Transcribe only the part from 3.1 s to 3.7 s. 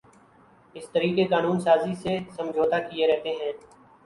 رہتے ہیں